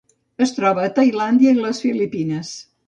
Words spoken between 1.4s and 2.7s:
i les Filipines.